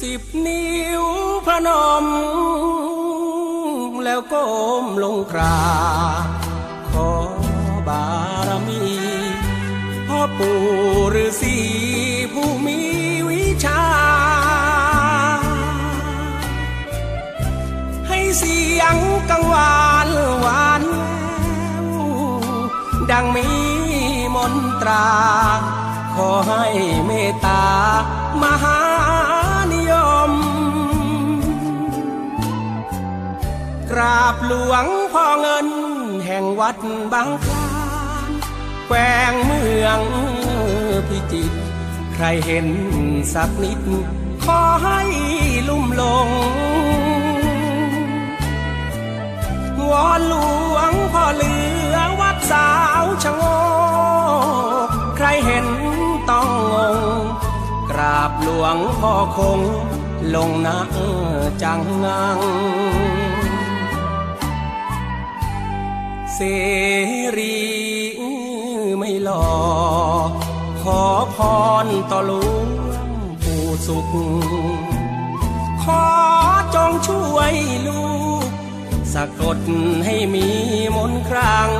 [0.00, 1.04] สิบนิ้ว
[1.46, 1.68] พน
[2.04, 2.06] ม
[4.04, 4.46] แล้วก้
[4.82, 5.66] มลงกรา
[6.24, 6.26] บ
[6.90, 7.10] ขอ
[7.88, 8.06] บา
[8.48, 8.82] รมี
[10.08, 10.58] พ่อปู่
[11.14, 11.58] ฤาษี
[12.32, 12.80] ผู้มี
[13.30, 13.84] วิชา
[18.08, 18.96] ให้เสียง
[19.30, 20.08] กังวาน
[20.40, 20.96] หวานแว
[21.84, 21.86] ว
[23.10, 23.48] ดังมี
[24.34, 25.06] มนตรา
[26.14, 26.64] ขอให้
[27.06, 27.64] เมตตา
[28.42, 28.87] มหา
[33.98, 35.68] ราบหลวงพ่อเงิน
[36.26, 36.76] แห่งวัด
[37.12, 37.70] บางคลา
[38.28, 38.30] น
[38.86, 38.96] แขว
[39.30, 40.00] งเมือง
[41.08, 41.58] พิจิตร
[42.14, 42.68] ใครเห็น
[43.34, 43.80] สักนิด
[44.44, 45.00] ขอให้
[45.68, 46.28] ลุ่มลง
[49.90, 50.34] วอนหล
[50.74, 51.54] วงพ่อเหลื
[51.94, 52.70] อวัดสา
[53.02, 53.42] วชะโง
[54.86, 55.66] กใครเห็น
[56.30, 56.74] ต้องง
[57.20, 57.22] ง
[57.90, 59.60] กราบหลวงพ่อคง
[60.34, 60.78] ลงนะ
[61.62, 62.38] จังงัง
[66.40, 66.46] เส
[67.38, 67.58] รี
[68.98, 69.48] ไม่หลอ
[70.82, 71.02] ขอ
[71.34, 71.36] พ
[71.84, 72.66] รต่อหลวง
[73.42, 74.06] ปู่สุข
[75.82, 76.04] ขอ
[76.74, 77.54] จงช่วย
[77.86, 78.06] ลู
[78.42, 78.44] ก
[79.12, 79.58] สะกด
[80.06, 80.46] ให้มี
[80.96, 81.70] มนครั้ง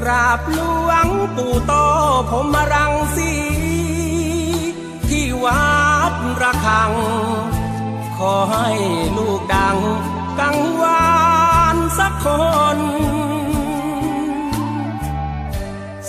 [0.00, 1.06] กราบหลวง
[1.36, 1.72] ปู่โต
[2.30, 3.32] ผมมารังสี
[5.08, 5.68] ที่วั
[6.10, 6.12] ด
[6.42, 6.92] ระฆัง
[8.16, 8.68] ขอให้
[9.16, 9.78] ลูกดัง
[10.38, 11.10] กังวา
[11.74, 12.26] นสักค
[12.76, 12.78] น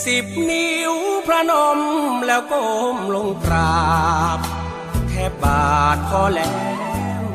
[0.05, 0.93] สิบนิ้ว
[1.27, 1.79] พระนม
[2.27, 3.81] แล้วก้มลงกรา
[4.37, 4.39] บ
[5.09, 6.53] แทบบาทพอแล้
[7.23, 7.33] ว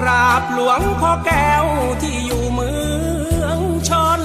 [0.00, 1.64] กราบหลวงพ่อแก้ว
[2.02, 2.72] ที่อยู่เมื
[3.42, 3.58] อง
[3.88, 3.90] ช
[4.20, 4.22] น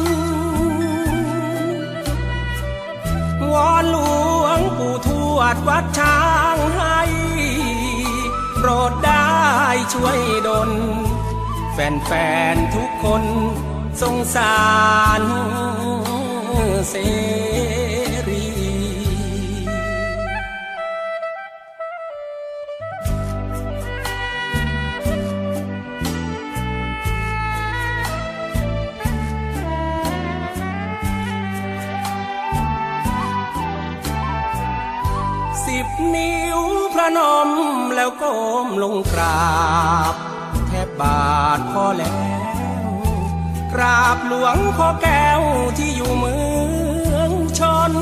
[3.53, 3.97] วอนหล
[4.43, 6.21] วงปู่ทวดวัดช้า
[6.55, 6.99] งให้
[8.57, 9.33] โปรดได้
[9.93, 10.71] ช่วยดล
[11.73, 12.11] แฟ
[12.53, 13.23] นๆทุกคน
[14.01, 14.55] สงสา
[15.19, 15.21] ร
[16.89, 16.95] เส
[18.27, 18.45] รี
[35.65, 36.59] สิบนิ้ว
[36.93, 37.49] พระนม
[37.95, 39.43] แล้วก้มลงกรา
[40.13, 40.15] บ
[41.01, 42.17] บาทพอแล้
[42.85, 42.87] ว
[43.73, 45.41] กราบหลวงพ่อแก้ว
[45.77, 46.37] ที่อยู่เมื
[47.15, 47.61] องช
[47.91, 47.93] น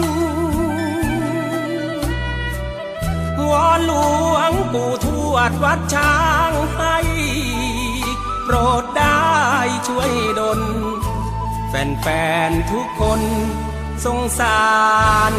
[3.50, 3.94] วอนหล
[4.34, 6.16] วงปู่ทวดวัดช้า
[6.50, 6.98] งให้
[8.46, 9.26] โปรดได้
[9.88, 10.62] ช่วยดล
[11.70, 12.08] แฟ
[12.50, 13.22] นๆทุกคน
[14.06, 14.62] สงสา
[15.32, 15.34] ร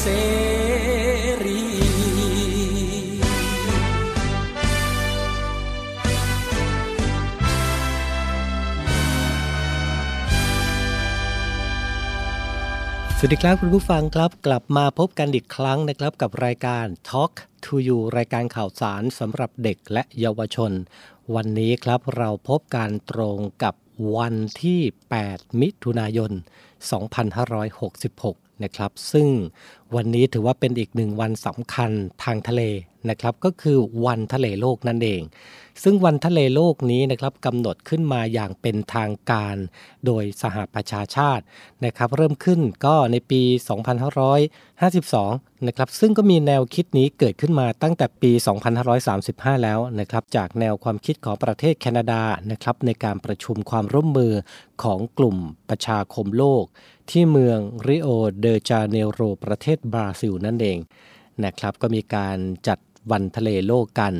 [0.00, 0.06] เส
[13.22, 17.32] สวัสดีครับคุณผู้ฟังครับกลับมาพบกันอีกครั้งนะครับกับรายการ Talk
[17.64, 20.72] to You รายการข่าวสารสำหรับเด็กและเยาวชน
[21.34, 23.74] วันนี้ครับเราพบการตรงกับ
[24.16, 24.80] วันที่
[25.20, 26.32] 8 มิถุนายน
[27.46, 29.28] 2566 นะครับ ซึ่ง
[29.94, 31.90] วันนี้ถือว่าเป็นอีกหนึ่งวันสำคัญ
[32.24, 32.62] ทางทะเล
[33.10, 35.22] นะครับ ก็คือวันทะเลโลกนั่นเอง
[35.82, 39.56] ซึ่งวันทะเลโลกนี้นะครับกำหนดขึ้นมาอย่างเป็นทางการ
[40.06, 41.44] โดยสหประชาชาติ
[41.84, 43.42] นะครับ เริ่มขึ้นก็ในปี
[44.30, 48.32] 2552 นะครับ ซึ่งก็มีแนวคิดนี้เกิดขึ้นมาตั้งแต่ปี
[48.98, 54.32] 2535 แล้วนะครับ จากแนวความคิดของประเทศแคนาดานะครับในการประชุมความร่วมมือ
[54.82, 55.36] ของกลุ่ม
[55.68, 56.64] ประชาคมโลก
[57.10, 58.08] ที่เมืองริโอ
[58.40, 60.78] เดจาเนโรประเทศบราซิลนั่นเอง
[61.44, 62.38] นะครับก็มีการ
[62.68, 62.78] จัด
[63.12, 64.14] วันทะเลโลกกัน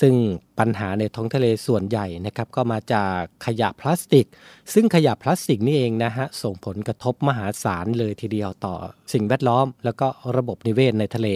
[0.00, 0.14] ซึ่ง
[0.58, 4.26] ปัญหาในท้องทะเลส่วนใหญ่นะครับก็มาจากขยะพลาสติก
[4.74, 8.74] ซึ่งขยะพลาสติกนี่เองนะฮะส่งผลกระทบมหาศาลเลยทีเดียวต่อ
[9.12, 10.06] สิ่งแวดล้อม แล้วก็
[10.36, 11.28] ระบบนิเวศในทะเล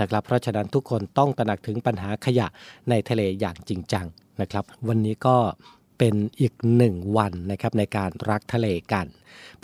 [0.00, 2.46] นะครับเพราะฉะนั้นทุกคนต้องตระหนักถึงปัญหาขยะ
[2.90, 4.06] ในทะเลอย่างจริงจัง
[4.40, 5.36] นะครับ วันนี้ก็
[6.06, 9.06] เป็นอีกหนึ่งวันนะครับในการรักทะเลกัน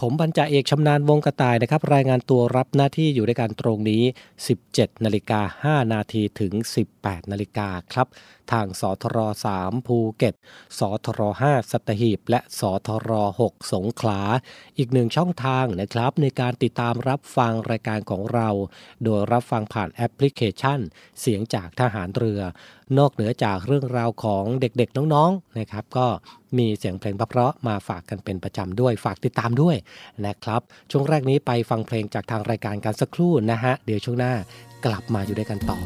[0.01, 4.03] ผมบรรจาเอกชำนาญวงกระต่ายนะครับ รายงานตัวรับหน้าที่อยู่ด้วยกันตรงนี้
[4.55, 6.53] 17นาฬิกา5นาทีถึง
[6.93, 8.07] 18นาฬิกาครับ
[8.53, 9.19] ทางสทร
[9.57, 10.35] 3ภูเก็ต
[10.79, 11.21] สทร
[11.51, 13.11] 5สัตหีบ และสทร
[13.41, 14.21] 6สงขลา
[14.79, 18.49] อีกหนึ่งช่องทางนะครับ ในการติดตามรับฟังรายการของเรา
[19.05, 20.81] โดยรับฟังผ่านแอปพลิเคชัน
[21.21, 22.41] เสียงจากทหารเรือ
[22.99, 26.07] นอกเหนือจากเรื่องราวของเด็กๆน้องๆนะครับ ก็
[26.59, 29.77] มีเสียงเพลงเพราะๆมาฝากกันเป็นประจำด้วยฝากติดตามด้วย
[30.27, 30.61] นะครับ
[30.91, 34.33] ช่วงแรกนี้ไปฟังเพลงจากทางรายการกันสักครู่นะฮะเดี๋ยวช่วงหน้า
[34.85, 35.79] กลับมาอยู่ด้วยกันต่อ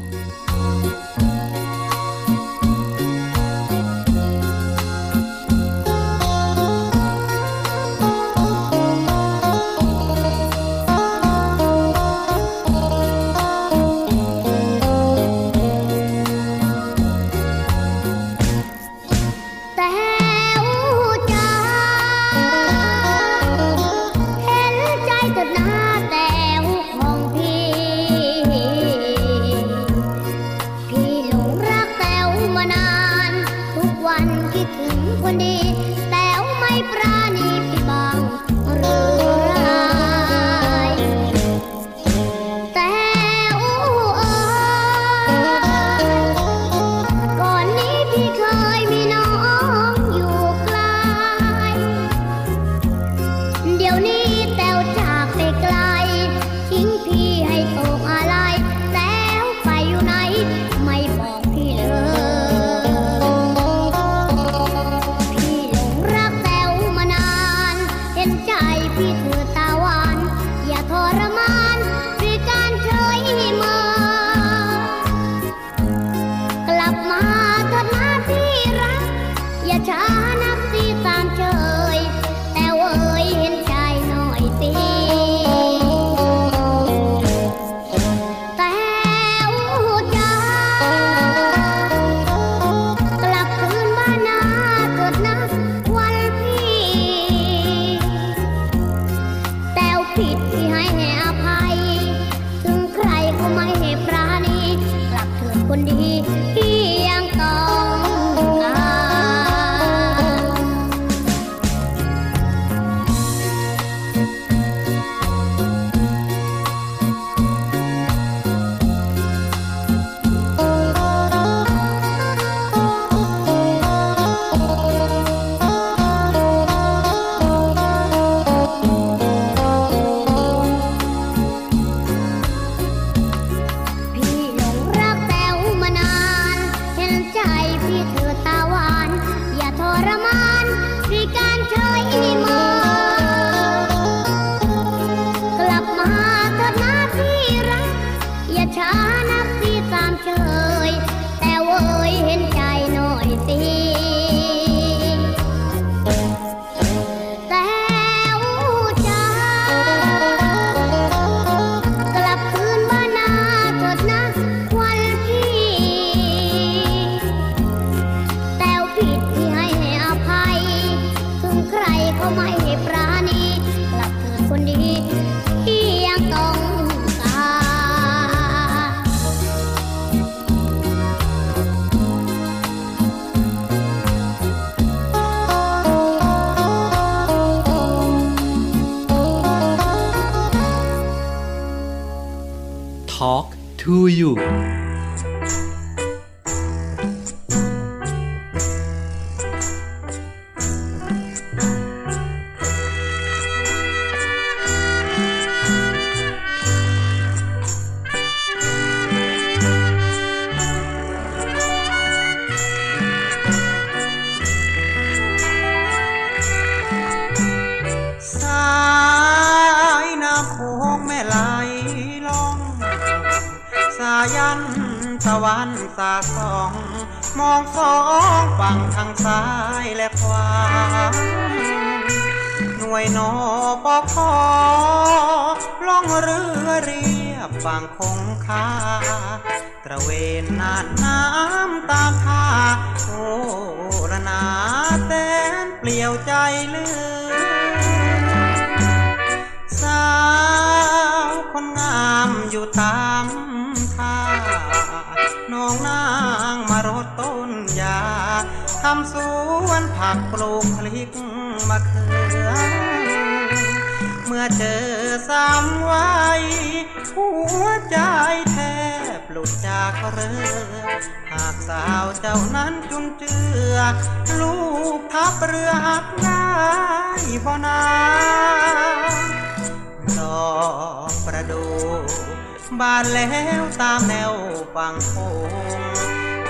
[282.95, 283.29] านแล้
[283.61, 284.33] วตามแนว
[284.75, 285.29] ฝั่งโค้
[285.77, 285.79] ง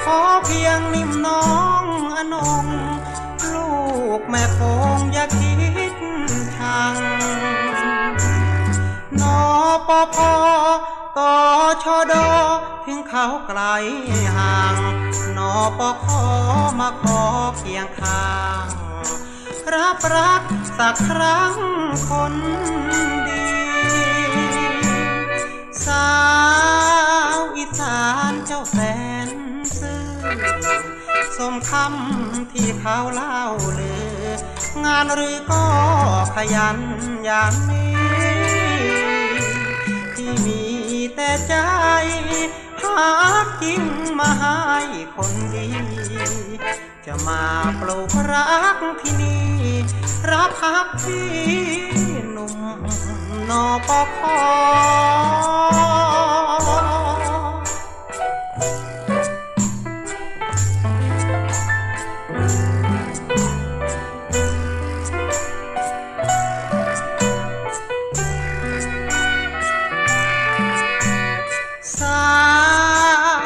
[0.03, 1.45] ขอเพียงนิ่มน้อ
[1.81, 1.83] ง
[2.17, 2.65] อนง
[3.53, 3.69] ลู
[4.19, 4.59] กแม่ค
[4.97, 5.53] งอย่าคิ
[5.93, 5.95] ด
[6.57, 6.95] ทาง
[9.21, 9.39] นอ
[9.87, 10.33] ปอพอ
[11.17, 11.33] ต่อ
[11.83, 12.29] ชอดอ
[12.85, 13.61] ถึงเขาไกล
[14.37, 14.75] ห่าง
[15.37, 16.23] นอปอขอ
[16.79, 17.21] มาขอ
[17.57, 18.29] เคียงข้า
[18.65, 18.67] ง
[19.73, 20.41] รับรัก
[20.77, 21.53] สักครั้ง
[22.09, 22.33] คน
[25.87, 26.09] สา
[27.35, 28.01] วอีสา
[28.31, 28.77] นเจ้าแส
[29.27, 29.29] น
[29.77, 30.05] ซื่อ
[31.37, 33.41] สมคำที่เขาเล่า
[33.79, 34.27] ลือ
[34.85, 35.65] งานหรือก็
[36.35, 36.77] ขยัน
[37.25, 37.95] อย่างนี้
[40.15, 40.63] ที่มี
[41.15, 41.55] แต่ใจ
[42.81, 42.99] หา
[43.61, 43.83] กิน
[44.19, 44.59] มาให้
[45.15, 45.67] คนดี
[47.05, 47.43] จะมา
[47.79, 49.45] ปลูกรักที่นี่
[50.31, 51.29] รับพักพี่
[52.31, 52.55] หนุ่ม
[53.49, 54.37] นอปอคอ
[71.99, 72.25] สา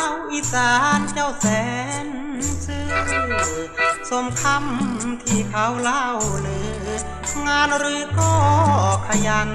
[0.01, 1.45] วอีสานเจ้าแส
[2.05, 2.07] น
[2.65, 2.93] ซื่อ
[4.09, 6.05] สมคำที่เขาเล่า
[6.45, 6.89] ลือ
[7.47, 8.33] งานหรือก็
[9.07, 9.49] ขยัน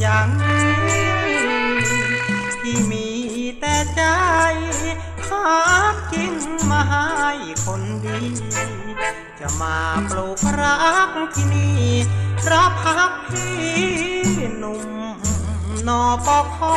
[0.00, 0.70] อย่างนี้
[2.60, 3.08] ที่มี
[3.60, 4.02] แต่ใจ
[5.28, 5.46] หา
[6.12, 6.34] กิน
[6.70, 7.32] มาให้
[7.64, 8.20] คนดี
[9.40, 9.76] จะมา
[10.10, 10.76] ปลูกรั
[11.08, 11.84] กที่นี่
[12.52, 13.58] รับพักพี่
[14.58, 14.84] หนุ่ม
[15.86, 16.76] นอปอคอ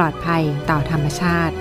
[0.00, 1.56] ลอดภัยต่อธรรมชาติ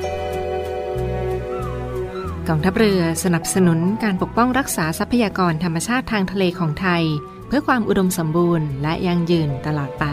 [2.47, 7.03] กองทัพเรือสนับสนุนการปกป้องรักษาทรัพยากรธรรมชาติทางทะเลของไทย
[7.47, 10.05] เพื่อความอุดมสมบูรณ์และยั่งยืนตลอดไป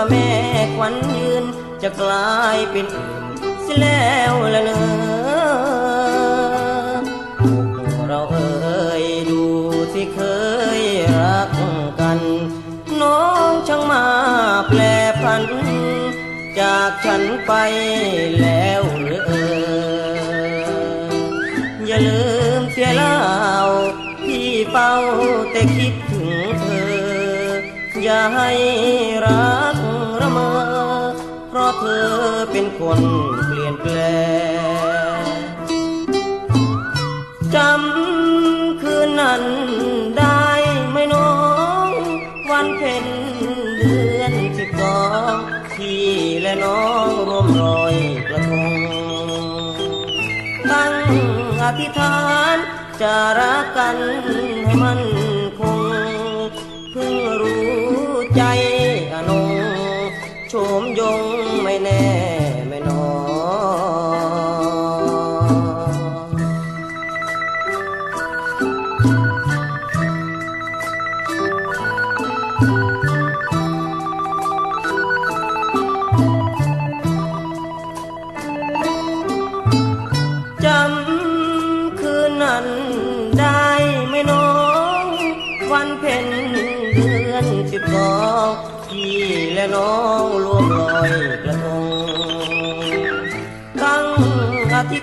[0.00, 0.28] าแม่
[0.76, 1.44] ควันยืน
[1.82, 2.86] จะกลายเป็น
[3.62, 4.82] เสีแล้วละเนอ
[8.08, 9.42] เราเอ่ยดู
[9.92, 10.20] สิเค
[10.80, 10.82] ย
[11.16, 11.50] รัก
[12.00, 12.18] กัน
[13.00, 14.04] น้องช่างมา
[14.68, 14.80] แปล
[15.22, 15.42] พัน
[16.60, 17.52] จากฉันไป
[18.40, 19.32] แล้วหรือเอ
[20.18, 21.08] อ
[21.86, 22.22] อย่าลื
[22.58, 23.16] มเสียแล้
[23.66, 23.68] ว
[24.24, 24.94] พี่เป้า
[25.50, 26.28] แต่คิดถึง
[26.60, 27.08] เธอ
[28.04, 28.50] อย่าให้
[29.26, 29.67] รัก
[31.68, 32.08] ราะเธอ
[32.52, 33.00] เป็นคน
[33.44, 33.96] เปลี่ยนแปล
[35.18, 35.22] ง
[37.54, 39.42] จำคืนนั้น
[40.18, 40.46] ได้
[40.90, 41.32] ไหมน้อ
[41.86, 41.90] ง
[42.50, 43.04] วันเพ็ญ
[43.78, 45.00] เดือนสิบสอ
[45.32, 45.36] ง
[45.74, 46.06] ที่
[46.40, 47.94] และน้องร่วมรอย
[48.28, 48.70] กระทง
[50.70, 50.94] ตั้ง
[51.62, 52.18] อธิษฐา
[52.54, 52.56] น
[53.00, 53.96] จะรักกัน
[54.64, 54.98] ให้มัน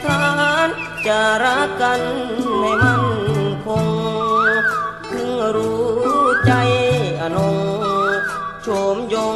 [0.06, 0.26] ฐา
[0.66, 0.68] น
[1.08, 2.02] จะรักกัน
[2.60, 3.04] ให้มัน
[3.66, 3.88] คง
[5.08, 5.86] เพิ่งรู้
[6.46, 6.52] ใจ
[7.22, 7.58] อนง
[8.62, 9.16] โฉมย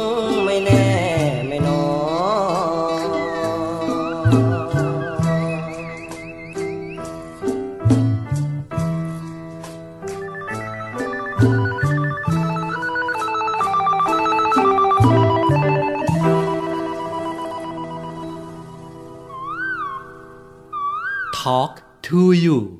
[21.50, 22.79] talk to you.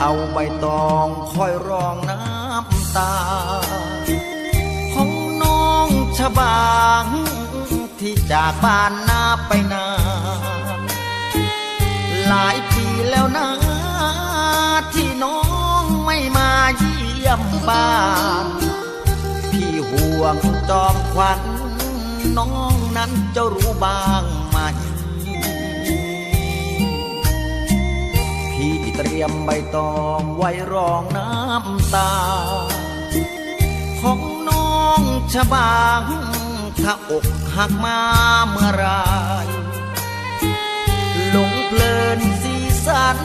[0.00, 3.14] เอาใบตองคอยรองน้ำตา
[4.94, 5.10] ของ
[5.42, 7.04] น้องชบาง
[8.00, 9.88] ที่จากบ้านนาไปนา
[10.78, 10.80] น
[12.26, 13.48] หลายปีแล้วนะ
[14.94, 15.40] ที่น้อ
[15.82, 17.92] งไม่มาเยี่ยมบ้า
[18.44, 18.46] น
[19.50, 20.36] พี่ห่วง
[20.68, 21.40] จอมขวัญ
[22.38, 24.58] น้องนั้นจะรู้บ้างไหม
[28.96, 32.12] เตรียมใบตองไว้รองน้ำตา
[34.00, 35.00] ของน้อง
[35.32, 36.02] ชะบาง
[36.80, 38.00] ถ้าอกหักมา
[38.48, 38.86] เมื่อไร
[41.30, 42.54] หลงเพลินสี
[42.86, 43.18] สัน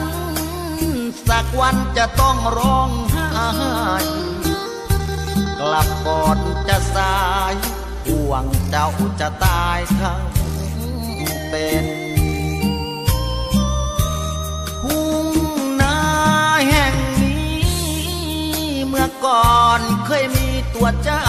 [1.28, 3.30] สักวันจะต้องร้องไห้
[5.60, 7.16] กลับก่อนจะสา
[7.52, 7.54] ย
[8.06, 8.88] ห่วงเจ้า
[9.20, 10.22] จะตายทั้ง
[11.50, 12.05] เป็น
[19.24, 21.24] ก่อนเคยมีตัวเจ้า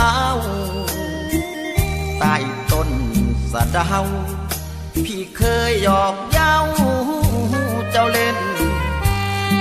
[2.19, 2.35] ใต้
[2.71, 2.89] ต้น
[3.51, 3.99] สะเดา
[5.05, 6.57] พี่เคยหยอกเย้า
[7.91, 8.37] เจ้าเล่น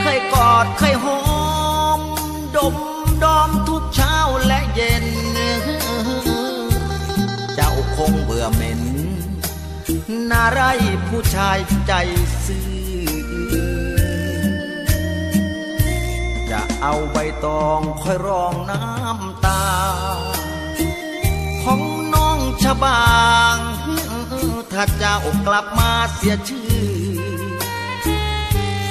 [0.01, 1.23] เคยกอดเคยหอ
[1.99, 2.01] ม
[2.57, 2.77] ดม
[3.23, 5.07] ดอมทุกเช้าและเย็น
[7.55, 8.83] เจ้าคงเบื่อเหม็น
[10.31, 10.61] น่าไร
[11.09, 11.93] ผู้ชายใจ
[12.47, 12.86] ซื่อ
[16.83, 19.65] เอาใบตองคอยรองน้ำตา
[21.63, 21.81] ของ
[22.15, 23.07] น้องชะบา
[23.55, 23.57] ง
[24.73, 26.77] ถ้าเจ้ากลับมาเสียชื่อ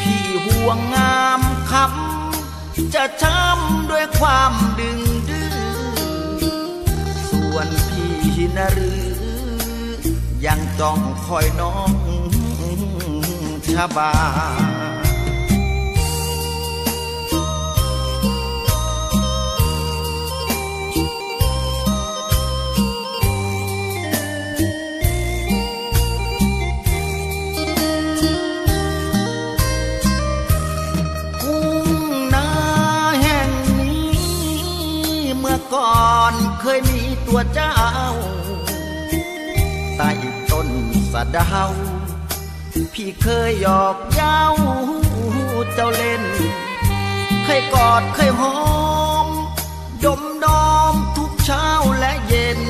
[0.02, 5.56] พี่ห่วงงามคำจะช้ำด้วยความดึงดื้อ
[7.30, 7.68] ส่วน
[8.22, 9.06] พี่นะหรือ
[10.46, 11.92] ยังจ้องคอยน้อง
[13.72, 14.75] ชะบาทุ่
[37.36, 37.74] วเจ้า
[39.98, 40.12] ใต้
[40.52, 40.68] ต้น
[41.12, 41.72] สะดาว
[42.94, 44.40] พี่เคยหยอกเย้า
[45.74, 46.24] เจ้าเล่น
[47.46, 48.58] เคยกอดเคยหอ
[49.26, 49.28] ม
[50.04, 51.68] ดมดอมทุกเช้า
[52.00, 52.62] และเย็น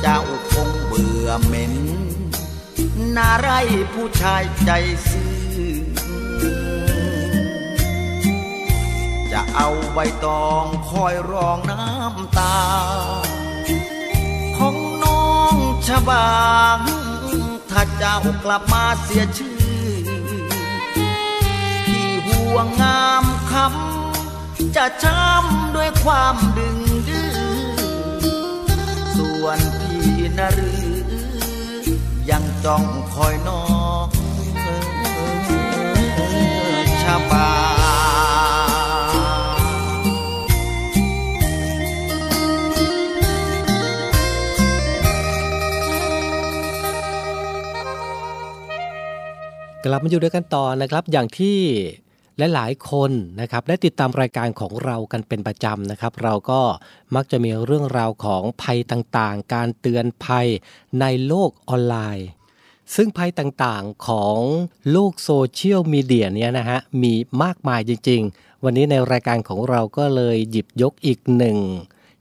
[0.00, 0.20] เจ้า
[0.50, 1.74] คงเบื่อเหม็น
[3.16, 3.50] น่าไร
[3.92, 4.70] ผู้ชายใจ
[5.08, 5.33] ซื่อ
[9.38, 12.58] จะเอาใบตองคอยรองน้ำตา
[14.58, 16.34] ของน้องชบา
[16.76, 16.78] ง
[17.70, 19.60] ถ้าเจ้ากลับมาเสียชื่อ
[21.86, 27.34] พี่ห่วงงามคำจะช้ำด้วยความดึงดื้อ
[29.16, 30.84] ส่วนพี่นรือ
[32.30, 33.62] ยังจ้องคอยน้อ
[34.04, 34.06] ง
[37.02, 37.53] ชบา
[49.84, 51.58] กลับมาอยู่ด้วยกันต่อนะครับ อย่างที่
[52.38, 56.60] และหลายคนนะครับได้ติดตามรายการของเรากันเป็นประจำนะครับ เราก็
[57.14, 60.48] มักจะมีเรื่องราวของภัยต่างๆ การเตือนภัย
[61.00, 62.28] ในโลกออนไลน์
[62.94, 64.38] ซึ่งภัยต่างๆของ
[64.90, 71.58] โลกโซเชียลมีเดียเนี่ยนะฮะมีมากมายจริง ๆ วันนี้ในรายการของเราก็เลยหยิบยกอีกหนึ่ง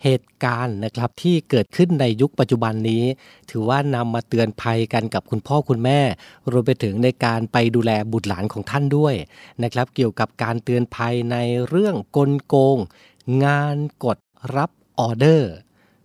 [0.03, 3.03] เหตุการณ์นะครับที่เกิดขึ้นในยุคปัจจุบันนี้
[3.49, 5.99] ถือว่านำมาเตือนภัยกันกับคุณพ่อคุณแม่
[6.51, 9.15] รวมไปถึงในการไปดูแลบุตรหลานของท่านด้วย
[9.63, 11.37] นะครับ เกี่ยวกับการเตือนภัยใน
[11.67, 12.77] เรื่องกลโกง
[13.45, 14.17] งานกด
[14.55, 15.51] รับออเดอร์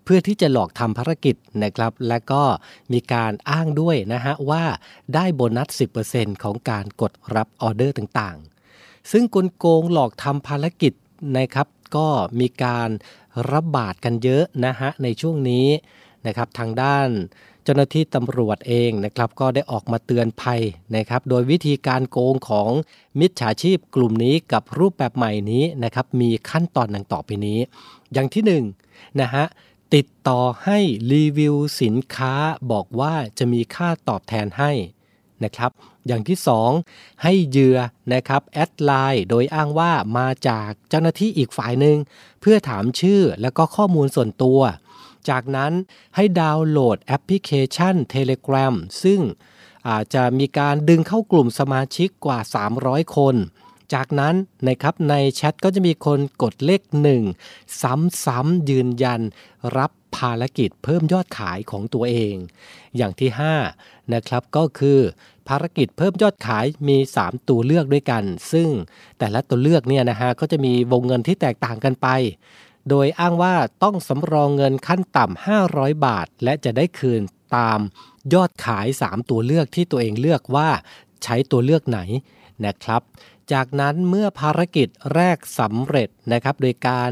[0.05, 2.43] เพื่อที่จะหลอกทำภารกิจนะครับ และก็
[2.93, 4.65] มีการอ้างด้วยนะฮะว่า
[5.15, 5.69] ได้โบนัส
[6.07, 10.93] 10%ของการกดรับออเดอร์ต่างๆ ซึ่งกลโกงหลอกทำภารกิจ
[11.39, 12.09] นะครับ ก็
[12.41, 12.89] มีการ
[13.53, 15.67] ระบาดกันเยอะนะฮะในช่วงนี้
[16.27, 17.09] นะครับทางด้าน
[17.65, 20.61] เจ้าหน้าที่ตำรวจเองนะครับก็ได้ออกมาเตือนภัย
[20.97, 22.71] นะครับ โดยวิธีการโกงของ
[23.21, 27.59] มิจฉาชีพกลุ่มนี้กับรูปแบบใหม่นี้นะครับมีขั้นตอนดังต่อไปนี้
[28.13, 28.53] อย่างที่1น
[29.21, 29.45] นะฮะ
[29.95, 30.79] ติดต่อให้
[31.13, 32.35] รีวิวสินค้า
[32.73, 34.73] บอกว่าจะมีค่าตอบแทนให้
[35.45, 35.71] นะครับ
[36.07, 36.39] อย่างที่
[36.81, 37.79] 2 ให้เหยื่อ
[38.15, 41.97] นะครับแอดไลน์โดยอ้างว่ามาจากเจ้าหน้าที่อีกฝ่ายหนึ่ง
[42.41, 44.61] เพื่อถามชื่อและก็ข้อมูลส่วนตัว
[45.31, 45.73] จากนั้น
[46.17, 49.21] ให้ดาวน์โหลดแอปพลิเคชัน Telegram ซึ่ง
[49.89, 52.39] อาจจะมีการดึงเข้ากลุ่มสมาชิกกว่า
[52.79, 53.37] 300 คน
[53.95, 54.35] จากนั้น
[54.69, 57.23] นะครับในแชทก็จะมีคนกดเลขหนึ่ง
[58.25, 59.21] ซ้ำๆยืนยัน
[59.77, 62.35] รับ ภารกิจเพิ่มยอดขายของตัวเอง
[62.97, 63.31] อย่างที่
[63.73, 64.99] 5 นะครับก็คือ
[65.49, 68.69] ภารกิจเพิ่มยอดขายมี 3 ตัวเลือกด้วยกัน ซึ่ง
[69.19, 72.09] แต่ละตัวเลือกเนี่ยนะฮะก็จะมีวงเงินที่แตกต่างกันไป
[72.89, 77.23] โดยอ้างว่าต้องสำรองเงินขั้นต่ำ500 บาท และจะได้คืน
[77.57, 77.81] ตาม
[78.35, 80.69] ยอดขาย 3 ตัวเลือกที่ตัวเองเลือกว่า
[81.25, 82.01] ใช้ตัวเลือกไหน
[82.67, 83.03] นะครับ
[83.53, 87.11] จากนั้นเมื่อภารกิจแรกสำเร็จนะครับ โดยการ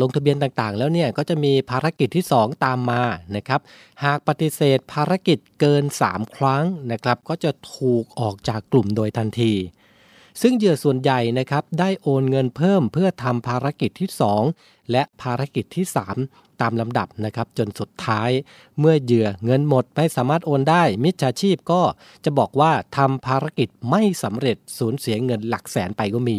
[0.00, 3.02] ลงทะเบียนต่างๆ แล้วเนี่ยก็จะมีภารกิจที่ 2 ตามมา
[3.36, 3.60] นะครับ
[4.04, 9.52] หากปฏิเสธภารกิจเกิน 3 ครั้งนะครับ ก็จะถูกออกจากกลุ่มโดยทันที
[10.42, 14.08] ซึ่งเหยื่อส่วนใหญ่นะครับได้โอนเงินเพิ่มเพื่อทำภารกิจที่
[14.50, 15.86] 2 และภารกิจที่
[16.24, 18.30] 3 ตามลำดับนะครับจนสุดท้าย
[18.78, 21.82] เมื่อเหยื่อเงินหมดไม่สามารถโอนได้ มิจฉาชีพก็
[22.24, 26.38] จะบอกว่าทำภารกิจไม่สำเร็จสูญเสียเงินหลักแสนไปก็มี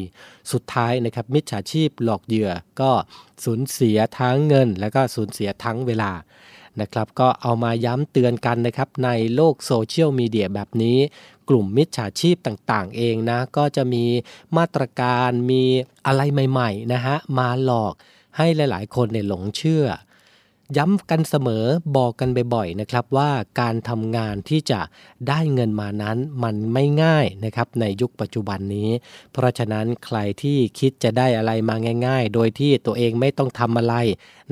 [0.51, 2.91] สุดท้ายนะครับมิจฉาชีพหลอกเหยื่อก็
[3.45, 6.11] สูญเสียทั้งเงิน และก็สูญเสียทั้งเวลา
[6.81, 10.97] นะครับก็เอามาย้ำเตือนกันนะครับในโลกโซเชียลมีเดียแบบนี้
[11.49, 14.05] กลุ่มมิจฉาชีพต่างๆ เองนะ ก็จะมี
[14.57, 15.63] มาตรการมี
[16.05, 17.93] อะไรใหม่ๆนะฮะมาหลอก
[18.37, 19.85] ให้หลายๆ คนเนี่ยหลงเชื่อ
[20.77, 21.65] ย้ำกันเสมอ
[21.97, 24.81] บอกกันบ่อยๆนะครับว่าการทำงานที่จะ
[25.27, 28.89] ได้เงินมานั้นมันไม่ง่ายนะครับในยุคปัจจุบันนี้
[29.33, 31.75] เพราะฉะนั้นใครที่คิดจะได้อะไรมา
[32.07, 33.95] ง่าย ๆ โดยที่ตัวเองไม่ต้องทำอะไร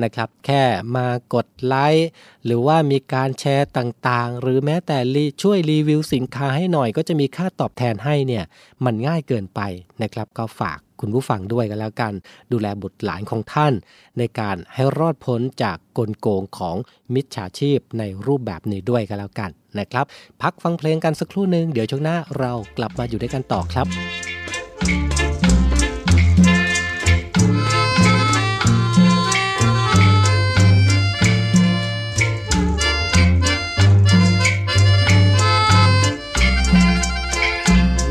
[0.04, 0.64] นะครับ แค่
[0.96, 2.10] มากดไลค์
[2.46, 4.98] หรือว่ามีการแชร์ต่างๆ หรือแม้แต่
[5.42, 8.44] ช่วยรีวิวสินค้าให้หน่อยก็จะมีค่าตอบแทนให้เนี่ย
[8.86, 9.62] มันง่ายเกินไป
[10.02, 12.14] นะครับก็ฝาก คุณผู้ฟังด้วยกันแล้วกัน
[12.52, 13.74] ดูแลบุตรหลานของท่าน
[14.18, 16.76] ในการให้รอดพ้นจากกลโกงของ
[17.14, 20.06] มิจฉาชีพในรูปแบบนี้ด้วยกันแล้วกันนะครับ
[20.42, 23.88] พักฟังเพลงกันสักครู่หนึ่งเดี๋ยวช่วงหน้าเรากลับมาอยู่ด้วยกันต่อครับ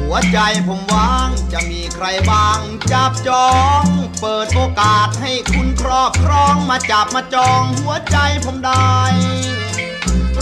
[0.01, 2.61] หัวใจผมว่างจะมี ใครบาง
[2.92, 3.48] จับจอ
[3.83, 3.85] ง
[4.20, 8.94] เปิดโอกาสให้คุณครอบครองมาจับมาจองหัวใจผมได้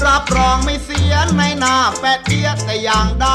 [0.05, 3.29] รับรองไม่เสียในหน้าแปดเอียดแต่อย่างใด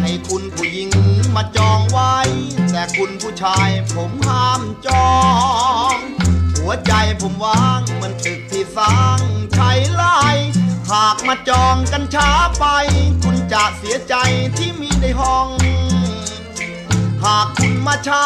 [0.00, 0.90] ให้คุณผู้หญิง
[1.34, 2.16] มาจองไว้
[2.70, 5.12] แต่คุณผู้ชายผมห้ามจอ
[5.92, 5.94] ง
[6.58, 9.20] หัวใจผมว่างเหมือนตึกที่สร้าง
[9.54, 10.18] ใช้ไล่
[10.90, 12.64] หากมาจองกันช้าไป
[13.24, 14.14] คุณจะเสียใจ
[14.58, 15.48] ที่มีในห้อง
[17.24, 18.24] หากคุณมาช้า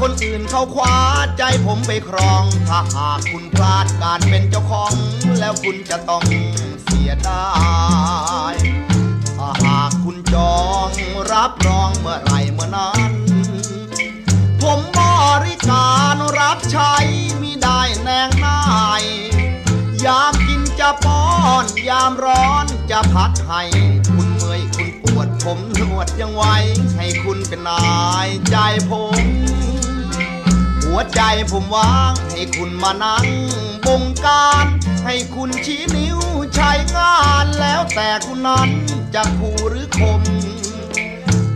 [0.00, 0.96] คนอื่นเขาคว้า
[1.38, 4.92] ใจผมไปครอง ถ้าหากคุณพลาดการเป็นเจ้าของ
[5.38, 6.22] แล้วคุณจะต้อง
[6.84, 7.46] เสียดา
[8.52, 8.54] ย
[9.38, 10.56] ถ้าหากคุณจอ
[10.86, 10.90] ง
[11.32, 13.12] รับรองเมื่อไรเมื่อนั้น
[14.62, 15.00] ผมบ
[15.46, 16.94] ริการรับใช้
[17.42, 18.60] มิได้แนงนา
[19.00, 19.02] ย
[20.04, 21.22] ยามกินจะป้อ
[21.62, 23.62] น ยามร้อนจะพัดให้
[25.50, 26.56] ผมนวดยังไว้
[26.96, 27.82] ให้คุณเป็นนา
[28.26, 28.56] ยใจ
[28.90, 29.24] ผม
[30.84, 33.26] หัวใจผมว่าง ให้คุณมานั่ง
[33.86, 34.66] บงการ
[35.04, 36.18] ให้คุณชี้นิ้ว
[36.54, 38.70] ใช้งานแล้วแต่คุณนั้น
[39.14, 40.22] จะคู่หรือคม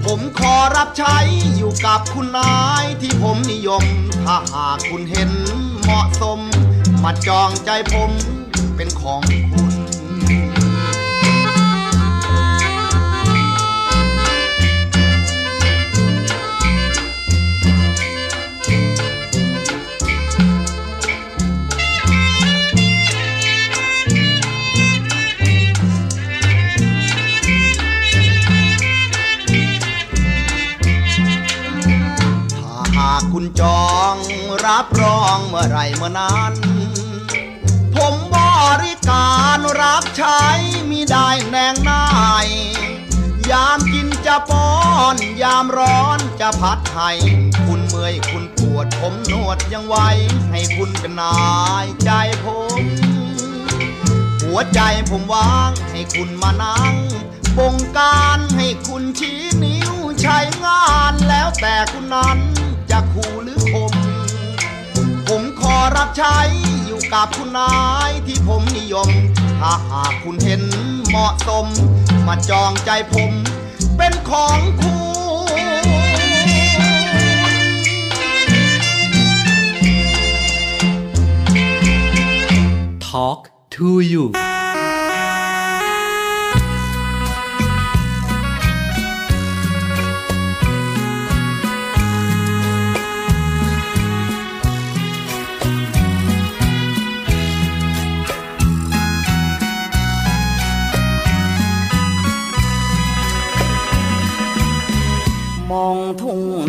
[0.04, 1.16] ผมขอรับใช้
[1.56, 3.84] อยู่กับคุณนายที่ผมนิยม
[4.24, 5.30] ถ้าหากคุณเห็น
[5.82, 6.40] เหมาะสม
[7.04, 8.10] มาจองใจผม
[8.76, 9.20] เป็นของ
[9.52, 9.69] คุณ
[33.60, 34.16] จอง
[34.66, 36.52] รับรองเมื่อไรเมื่อนั้น
[37.94, 38.36] ผมบ
[38.82, 40.40] ริการรับใช้
[40.90, 42.04] มีได้แนงนา
[42.44, 42.46] ย
[43.50, 44.70] ยามกินจะป้อ
[45.14, 47.10] น ยามร้อนจะพัดให้
[47.66, 50.08] คุณเมื่อยคุณปวดผมนวดยังไว้
[50.50, 51.38] ให้คุณเป็นนา
[51.84, 52.10] ยใจ
[52.44, 52.46] ผ
[52.80, 52.82] ม
[54.42, 56.94] หัวใจผมวางให้คุณมานั่ง
[57.58, 62.38] บงการให้คุณชี้นิ้วใช้งานแล้วแต่คุณนั้น
[62.90, 63.92] จะขู่หรือคม
[65.28, 66.36] ผมขอรับใช้
[66.86, 67.72] อยู่กับคุณนา
[68.08, 69.08] ยที่ผมนิยม
[69.60, 70.62] ถ้าหากคุณเห็น
[71.08, 71.66] เหมาะสม
[72.26, 73.32] มาจองใจผม
[73.96, 75.00] เป็นของคุณ
[83.08, 83.40] Talk
[83.74, 84.24] to you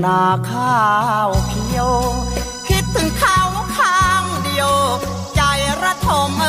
[0.06, 0.80] นาข้า
[1.28, 1.92] วเขียว
[2.70, 3.42] คิดถึงเขา
[3.78, 4.74] ข้างเดียว
[5.36, 5.42] ใจ
[5.84, 6.46] ระทมเอ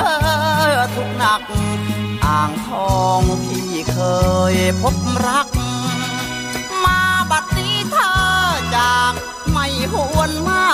[0.76, 1.40] อทุกหนัก
[2.24, 3.98] อ่างทองที่เค
[4.54, 5.48] ยพบรัก
[6.84, 8.14] มาบัดนี้เธอ
[8.76, 9.12] จาก
[9.50, 10.64] ไม่หวนมา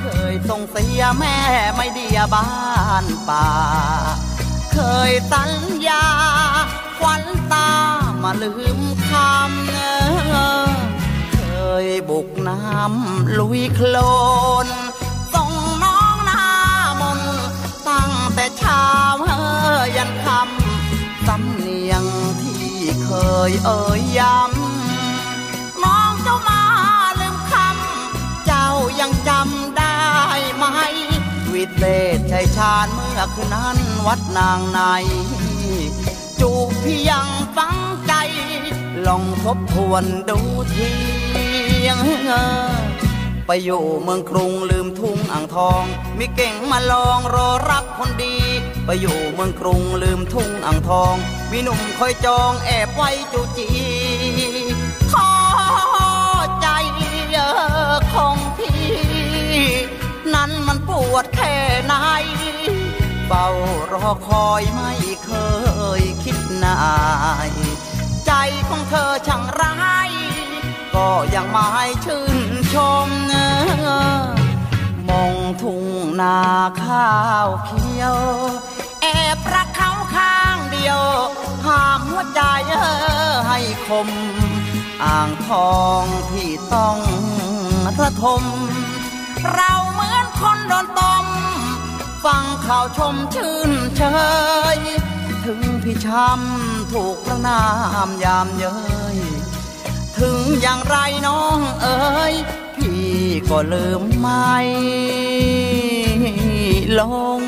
[0.00, 1.36] เคยส่งเสียแม่
[1.74, 2.48] ไม่เดียบ้า
[3.02, 3.48] นป่า
[4.72, 4.78] เค
[5.10, 5.50] ยสัญ
[5.86, 6.04] ญา
[6.98, 7.70] ควันตา
[8.22, 9.78] มาลืมคำเอ
[10.60, 10.61] อ
[11.84, 13.96] ยบุกน้ำลุยโคล
[14.66, 14.68] น
[15.34, 15.50] ส่ง
[15.84, 16.44] น้องหน้า
[17.00, 17.20] มน
[17.88, 18.86] ตั้งแต่เช้า
[19.26, 19.32] เอ
[19.96, 22.04] ยันคำสำเนียง
[22.42, 23.10] ที่เค
[23.50, 26.62] ยเอ่ยย้ำน้องเจ้ามา
[27.20, 28.68] ลืมคำ เจ้า
[29.00, 30.00] ยังจำได้
[30.56, 30.64] ไหม
[31.52, 31.82] วิเศ
[32.16, 34.80] ษชัยชาญเมื่อคืนนั้นวัดนางใน
[36.40, 38.12] จูบพี่ยังฟังใจ
[39.06, 40.38] ลองทบทวนดู
[40.74, 40.92] ที
[43.46, 45.82] ไปอยู่เมืองกรุงลืมทุ่งอ่างทอง
[46.18, 48.36] มีเก่งมาลองรอรับคนดี
[48.86, 51.14] ไปอยู่เมืองกรุงลืมทุ่งอ่างทอง
[51.50, 53.68] มีหนุ่มคอยจองแอบไว้จูจี
[55.12, 55.30] ขอ
[56.60, 56.68] ใจ
[57.30, 58.82] เออของพี่
[60.34, 61.94] นั้นมันปวดแค่ไหน
[63.26, 63.46] เฝ้า
[63.92, 64.92] รอคอยไม่
[65.24, 65.30] เค
[66.00, 66.78] ยคิดนา
[67.48, 67.50] ย
[68.26, 68.32] ใจ
[68.68, 70.01] ของเธอช่างร้าย
[70.94, 71.68] ก็ยังไม่
[72.04, 72.76] ชื่นช
[73.06, 73.48] มเนอ
[75.08, 75.84] มองทุ่ง
[76.20, 76.40] นา
[76.82, 77.12] ข้า
[77.46, 78.16] วเขียว
[79.02, 81.02] แอบรักเขาข้างเดียว
[81.66, 82.74] ห้ามหัวใจเอ
[83.30, 84.08] อให้คม
[85.02, 86.98] อ่างทองที่ต้อง
[88.02, 88.42] ระทม
[89.54, 91.26] เราเหมือนคนโดนต้ม
[92.24, 94.02] ฟังข่าวชมชื่นเช
[94.76, 94.78] ย
[95.44, 97.62] ถึงพี่ช้ำถูกประนา
[98.06, 99.01] มยามเย้ย
[100.22, 100.96] ถึงอย่างไร
[101.26, 102.34] น้องเอ๋ย
[102.76, 103.12] พี่
[103.50, 104.56] ก็ลืมไม่
[106.98, 107.00] ล
[107.38, 107.42] ง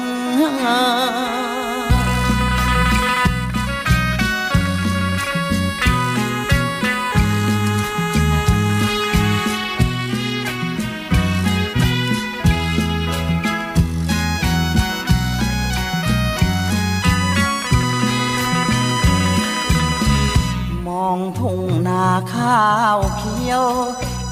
[22.34, 23.64] ข้าวเขียว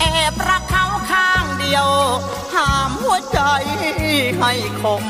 [0.00, 1.88] แอบรักเขาข้างเดียว
[2.54, 3.40] ห้ามหัวใจ
[4.38, 4.52] ให้
[4.82, 5.04] คม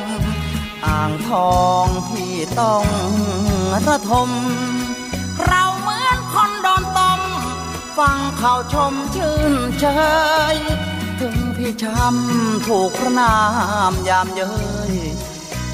[0.87, 2.87] อ่างทองที่ต้อง
[3.87, 4.31] ระทม
[5.47, 7.21] เราเหมือนคนโดนต้ม
[7.99, 9.87] ฟังเขาชมชื่นเช
[10.55, 10.57] ย
[11.21, 13.35] ถึงพี่ช้ำถูกพระนา
[13.91, 14.53] มยามเย้
[14.91, 14.95] ย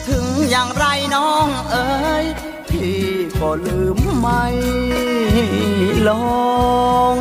[0.08, 0.84] ถึงอย่างไร
[1.14, 1.88] น้องเอ๋
[2.24, 2.26] ย
[2.70, 3.02] พี่
[3.40, 4.44] ก็ลืมไม่
[6.08, 6.10] ล
[7.14, 7.16] ง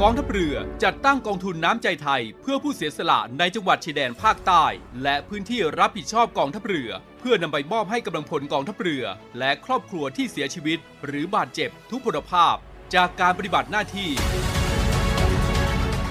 [0.00, 4.64] กองทัพเรือจัดตั้งกองทุนน้ำใจไทย เพื่อผู้เสียสละในจังหวัดชายแดนภาคใต้
[5.02, 6.90] และพื้นที่รับผิดชอบกองทัพเรือ
[7.20, 9.04] เพื่อนำไปมอบให้กำลังพลกองทัพเรือ
[9.38, 12.54] และครอบครัวที่เสียชีวิต หรือบาดเจ็บทุกพลภาพ
[12.94, 14.10] จากการปฏิบัติหน้าที่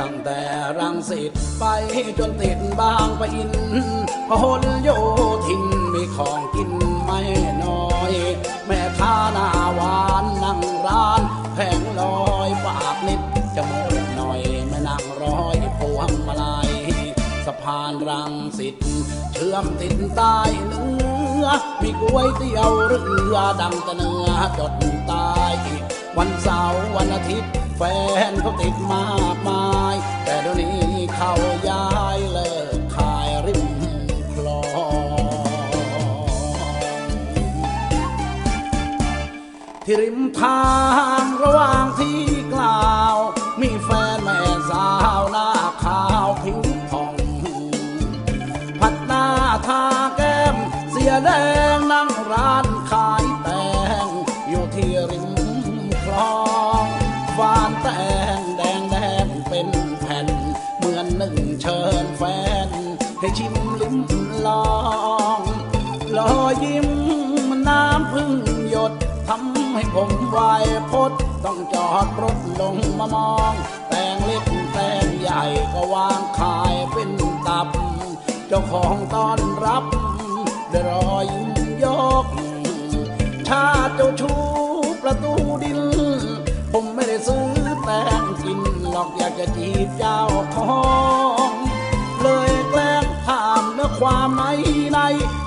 [0.00, 0.40] ตั้งแต่
[0.78, 1.64] รังสิตไป
[2.18, 3.50] จนติดบางปะอิน
[4.28, 4.79] พหล
[19.50, 20.38] เชื่อมติดใต้
[20.68, 21.46] เนื้อ
[21.82, 23.00] มีก๋วยเตี๋ยวเรื
[23.34, 24.72] อดังต่เนื้อจด
[25.10, 25.54] ตาย
[26.18, 27.82] วันเสาร์วันอาทิตย์แฟ
[28.30, 29.94] นเขาติดมากมาย
[30.24, 30.80] แต่เดี๋ยวนี้
[31.16, 31.32] เขา
[31.68, 33.66] ย้ายเลิกขายริม
[34.34, 34.62] คลอ
[35.20, 35.24] ง
[39.84, 40.64] ที่ริมทา
[41.22, 42.18] งระหว่างที่
[42.52, 43.16] กล่าว
[70.90, 71.12] พด
[71.44, 73.54] ต้องจอดรถลงมามอง
[73.88, 75.42] แตงเล็กแตงใหญ่
[75.72, 77.08] ก็วางขายเป็น
[77.46, 77.68] ตับ
[78.48, 79.84] เจ้าของต้อนรับ
[80.72, 81.50] ดรอยยิ้ม
[81.84, 81.86] ย
[82.24, 82.26] ก
[83.48, 84.40] ชาเจ้าชู้
[85.02, 85.80] ประตูดิน
[86.72, 87.46] ผมไม่ได้ซื้อ
[87.84, 87.90] แต
[88.20, 90.20] งกิน หรอกอยากจะจีบเจ้า
[90.56, 90.80] ขอ
[91.48, 91.50] ง
[92.22, 94.44] เลยแกล้งถามเนื้อความใน
[94.92, 94.98] ใน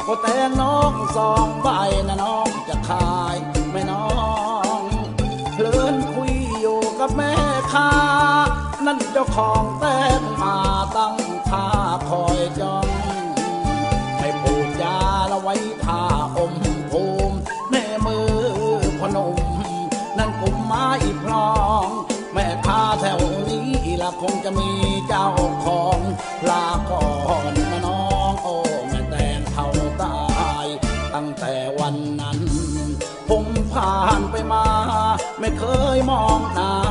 [0.08, 1.68] ก็แตงน้องสองใบ
[2.08, 3.36] นะน้องจะขาย
[3.72, 4.06] ไม่น้อ
[4.42, 4.43] ง
[7.06, 7.36] กับแม่
[7.74, 7.92] ค้า
[8.86, 9.86] นั่นเจ้าของแต
[10.20, 10.58] งมา
[10.98, 11.16] ตั้ง
[11.50, 11.68] ท่า
[12.10, 12.88] คอยจ้อง
[14.20, 14.98] ให้พูดจา
[15.32, 16.02] ละไว้ท่า
[16.38, 16.54] อม
[16.92, 17.36] ภูมิ
[17.70, 18.32] แม่มือ
[19.00, 19.38] พนม
[20.18, 20.88] นั่นกุมไม้
[21.22, 21.54] พลอ
[21.86, 21.88] ง
[22.34, 23.68] แม่ค้าแถวนี้
[24.02, 24.70] ละคงจะมี
[25.08, 25.28] เจ้า
[25.66, 26.00] ของ
[26.50, 27.06] ลาก่อ
[27.52, 28.56] นนะน้องโอ้
[28.90, 29.68] แม่แตงเท่า
[30.02, 30.18] ตา
[30.66, 30.68] ย
[31.14, 32.40] ตั้งแต่วันนั้น
[33.30, 34.66] ผมผ่านไปมา
[35.40, 35.64] ไม่เค
[35.96, 36.83] ยมองหน้า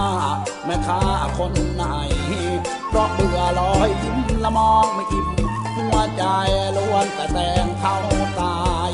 [0.66, 1.00] แม่ค้า
[1.38, 1.84] คนไหน
[2.88, 5.26] เพราะเบื่อลอยยิ้มละมองไม่อิ่ม
[5.76, 6.24] หัวใจ
[6.76, 7.94] ล้วนแต่แตงเขา
[8.40, 8.92] ตาย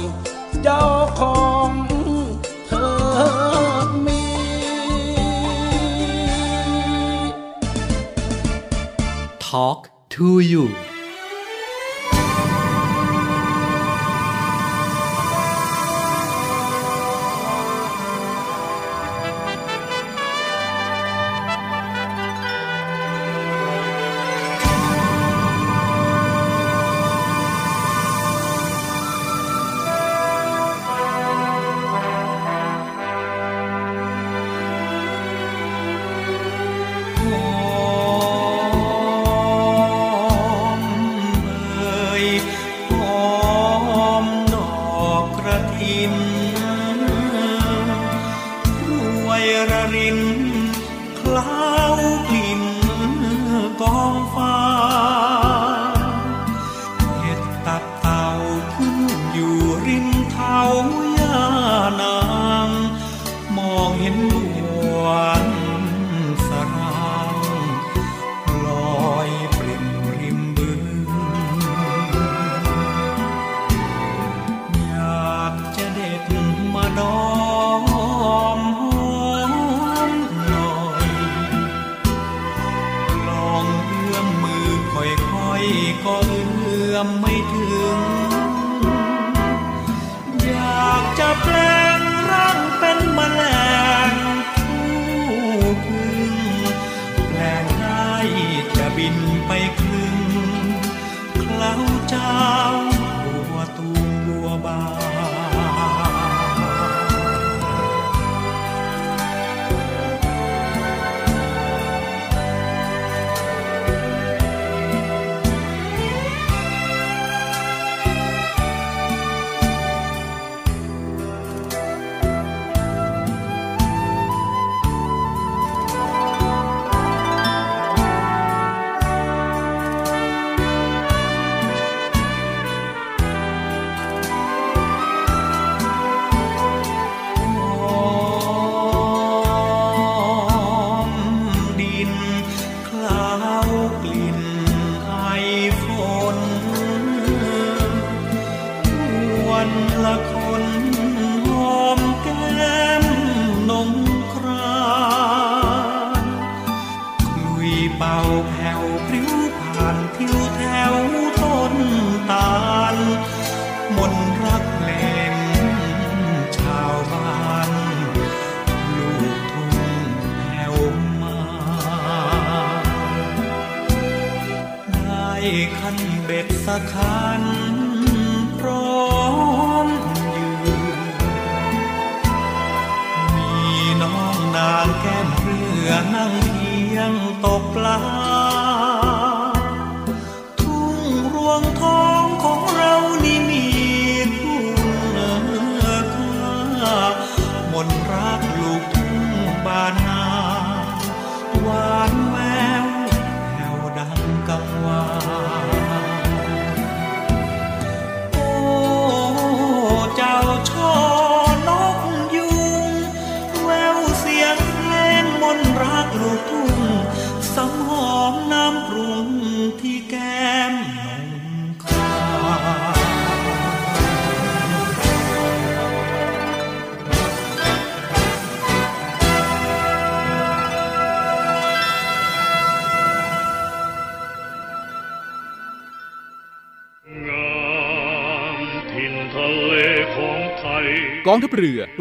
[0.62, 0.84] เจ้า
[1.20, 1.70] ของ
[2.66, 2.88] เธอ
[4.06, 4.22] มี
[9.46, 9.80] Talk
[10.14, 10.64] to you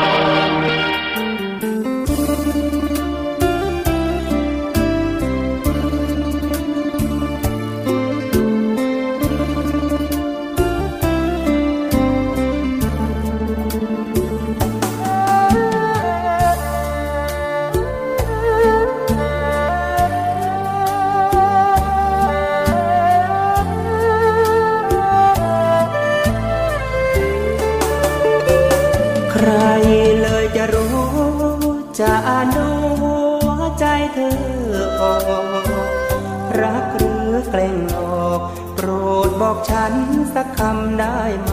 [39.53, 39.93] บอกฉัน
[40.33, 41.51] สักคำได้ไหม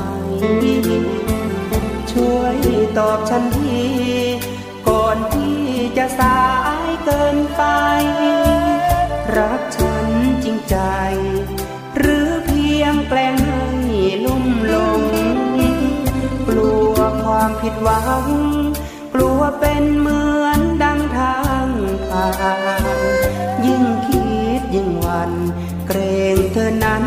[2.13, 2.57] ช่วย
[2.99, 3.81] ตอบฉันที
[4.89, 5.63] ก่อนที่
[5.97, 6.43] จะสา
[6.79, 7.63] ยเกินไป
[9.37, 10.07] รักฉัน
[10.45, 10.77] จริงใจ
[11.97, 13.65] หรือเพียงแกล้งให้
[14.25, 15.03] ลุ่มหลง
[16.49, 18.25] กลัวความผิดหวัง
[19.15, 21.67] กลัวเป็นเหมือนดังทาง
[22.07, 22.29] ผ่า
[22.99, 22.99] น
[23.67, 24.29] ยิ่งคิ
[24.61, 25.33] ดยิ่งหวัน
[25.87, 25.99] เกร
[26.35, 27.05] งเธอนั้น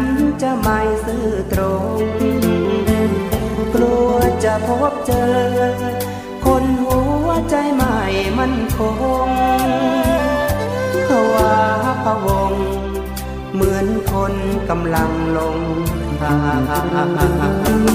[0.59, 1.61] ไม่ซื่อตร
[1.95, 1.99] ง
[3.73, 4.11] กลัว
[4.43, 5.33] จะพบเจอ
[6.45, 7.97] คนหัวใจใหม่
[8.37, 8.79] มันค
[9.27, 9.29] ง
[11.07, 11.53] ภาวะ
[12.03, 12.53] พะวง
[13.53, 14.33] เหมือนคน
[14.69, 15.57] กำลังลง
[16.21, 16.35] ทา
[17.89, 17.90] ง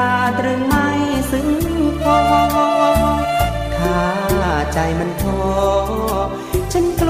[0.00, 0.88] ตราตรึงไม่
[1.30, 1.48] ซึ้ง
[2.02, 2.20] พอ
[3.76, 5.40] ถ้าใจมันท้อ
[6.72, 7.08] ฉันกล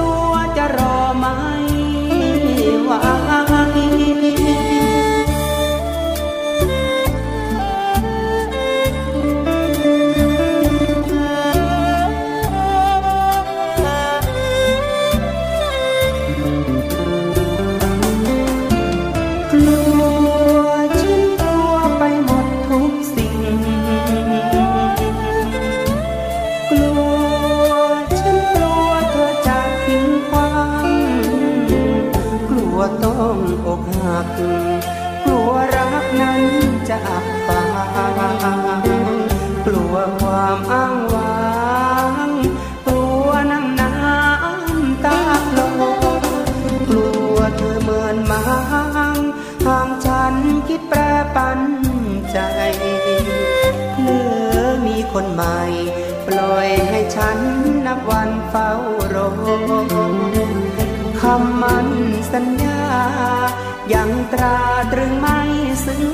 [64.33, 64.57] ตรา
[64.91, 65.39] ตรึงไม่
[65.85, 66.05] ซึ้ง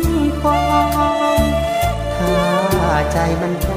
[0.42, 0.60] พอ
[2.18, 3.77] ถ้าใจมันท้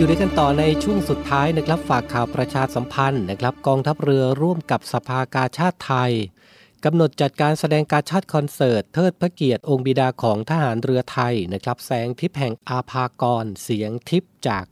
[0.00, 6.12] อยู่ด้วยกันต่อในช่วงสุดท้ายนะครับฝากข่าวประชาสัมพันธ์นะครับกองทัพเรือร่วมกับสภากาชาติไทย
[6.84, 14.64] กำหนดจัดการแสดงการชาติคอนเสิร์ตเทิดพระเกียรติองค์บิดาของทหารเรือไทยนะครับแสงทิพย์แห่งอาภากร เสียงทิพย์จาก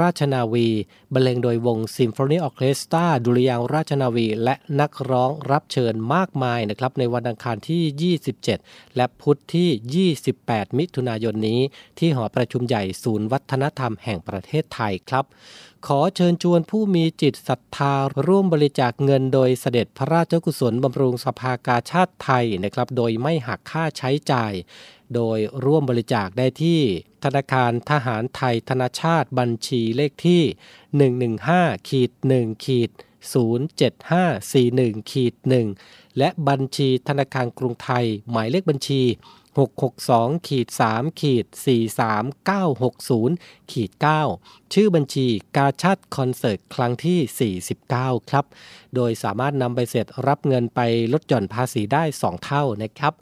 [0.00, 0.68] ราชนาวี
[1.14, 11.60] บรรเลงโดยวงซิมโฟนีออเคสตราดุริยางราชนาวี และนักร้องรับเชิญมากมายนะครับในวันอังคารที่ 27 และพุธที่ 28 มิถุนายนนี้
[11.98, 15.24] ที่หอประชุมใหญ่ศูนย์วัฒนธรรมแห่งประเทศไทยครับ
[15.86, 17.94] ขอเชิญชวนผู้มีจิตศรัทธา
[18.26, 24.52] ร่วมบริจาคเงินโดยเสด็จพระราชกุศลบำรุงสภากาชาติไทยนะครับ โดยไม่หักค่าใช้จ่าย
[25.14, 26.80] โดยร่วมบริจาคได้ที่
[27.24, 30.42] ธนาคารทหารไทยธนาชาติบัญชีเลขที่
[30.98, 32.90] 115ขีด1ขีด
[34.20, 35.34] 07541ขีด
[35.76, 39.02] 1และบัญชีธนาคารกรุงไทย หมายเลขบัญชี
[39.60, 41.46] 662ขีด3ขีด
[42.78, 43.90] 43960ขีด
[44.32, 45.26] 9ชื่อบัญชี
[45.56, 48.44] กาชาติคอนเสิร์ตครั้งที่ 49 ครับ
[48.94, 50.80] โดยสามารถนำใบเสร็จรับเงินไป
[51.12, 53.14] ลดหย่อนภาษีได้ 2 เท่านะครับ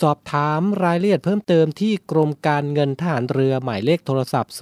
[0.00, 4.60] สอบถามรายละเอียดเพิ่มเติมที่กรมการเงินทหารเรือหมายเลขโทรศัพท์ 02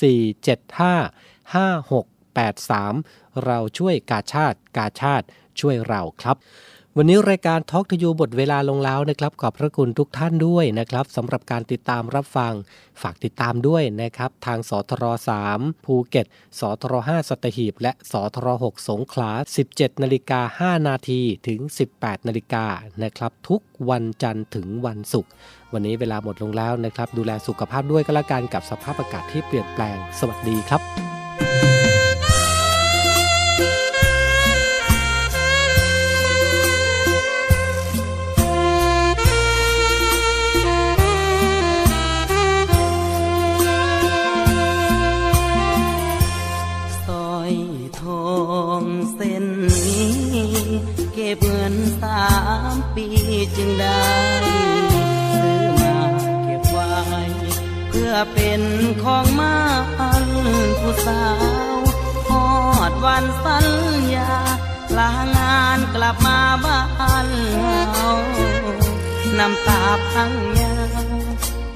[0.00, 5.26] 475 5683 เราช่วยกาชาติกาชาติ
[5.60, 6.36] ช่วยเราครับ
[6.96, 12.52] วันนี้รายการทอล์กทยูบทเวลาลงแล้วนะครับ ขอบพระคุณทุกท่านด้วยนะครับสำหรับการติดตามรับฟัง
[13.02, 15.04] ฝากติดตามด้วยนะครับ ทางสทร
[15.46, 16.26] 3ภูเก็ต
[16.58, 19.30] สทร5สัตหีบ และสทร6สงขลา
[19.68, 21.60] 17นาฬิกา5นาทีถึง
[21.94, 22.64] 18นาฬิกา
[23.02, 25.30] นะครับ ทุกวันจันทร์ถึงวันศุกร์
[25.72, 31.19] วันนี้เวลาหมดลงแล้วนะครับ ดูแลสุขภาพด้วยก็แล้วกันกับสภาพอากาศที่เปลี่ยนแปลง สวัสดีครับ
[58.20, 58.62] เพื่อเป็น
[59.02, 60.24] ของมัน
[60.80, 61.24] ผู้สา
[61.74, 61.76] ว
[62.28, 62.46] หอ
[62.90, 63.66] ดวันสัญ
[64.14, 64.32] ญา
[64.98, 67.28] ลางานกลับมาบ้าน
[67.92, 68.12] เฮา
[69.38, 71.10] น้ำตาพังยาว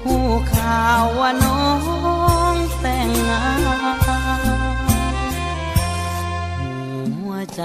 [0.04, 0.16] หู
[0.52, 1.62] ข่าวว่าน้อ
[2.52, 3.96] งแต่งงาน
[7.18, 7.62] หัวใจ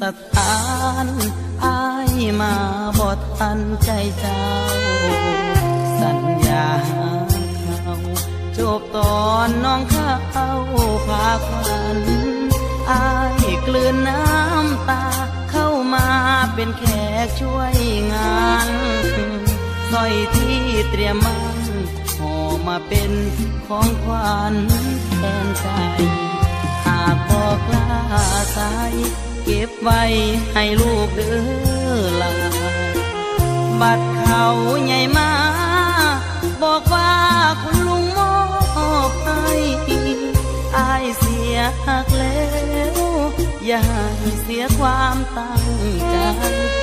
[0.00, 0.02] ส
[0.32, 0.56] ถา
[1.04, 1.06] น
[1.64, 2.54] อายมา
[2.98, 4.44] บอทันใจเจ้า
[6.00, 6.66] สัญญา
[8.58, 10.50] จบตอนน้องเข้า
[11.06, 11.98] พาควัน
[12.90, 13.06] อา
[13.42, 15.04] ยกลืนน้ำตา
[15.50, 16.06] เข้ามา
[16.54, 16.84] เป็นแข
[17.24, 17.76] กช่วย
[18.12, 18.68] งาน
[19.90, 21.58] สร้อยที่เตรียมมัน
[22.18, 22.34] ห่อ
[22.68, 23.12] มาเป็น
[23.66, 24.54] ของขวัญ
[25.16, 25.66] แทนใจ
[26.86, 27.88] หากบอกลา
[28.56, 28.94] สาย
[29.44, 30.02] เก็บไว้
[30.54, 32.32] ให้ลูกเด้อลา
[33.80, 34.44] บัดเขา
[34.84, 35.30] ใหญ่มา
[36.62, 37.12] บอกว่า
[37.62, 37.83] คุณ
[40.76, 42.42] อายเสียหักแล้
[42.94, 42.98] ว
[43.66, 43.82] อย่า
[44.18, 45.64] ให้เสียความตั้ง
[46.10, 46.16] ใจ